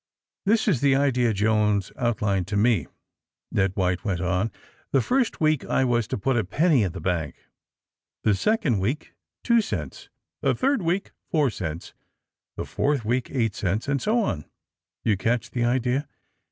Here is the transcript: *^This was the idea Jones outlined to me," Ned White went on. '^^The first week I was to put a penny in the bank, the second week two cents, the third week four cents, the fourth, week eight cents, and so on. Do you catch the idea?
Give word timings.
*^This 0.47 0.65
was 0.65 0.81
the 0.81 0.95
idea 0.95 1.31
Jones 1.31 1.91
outlined 1.95 2.47
to 2.47 2.57
me," 2.57 2.87
Ned 3.51 3.73
White 3.75 4.03
went 4.03 4.19
on. 4.19 4.49
'^^The 4.91 5.03
first 5.03 5.39
week 5.39 5.63
I 5.65 5.85
was 5.85 6.07
to 6.07 6.17
put 6.17 6.37
a 6.37 6.43
penny 6.43 6.81
in 6.81 6.93
the 6.93 6.99
bank, 6.99 7.35
the 8.23 8.33
second 8.33 8.79
week 8.79 9.13
two 9.43 9.61
cents, 9.61 10.09
the 10.41 10.55
third 10.55 10.81
week 10.81 11.11
four 11.29 11.51
cents, 11.51 11.93
the 12.57 12.65
fourth, 12.65 13.05
week 13.05 13.29
eight 13.29 13.53
cents, 13.53 13.87
and 13.87 14.01
so 14.01 14.17
on. 14.17 14.45
Do 15.03 15.11
you 15.11 15.17
catch 15.17 15.51
the 15.51 15.65
idea? 15.65 16.07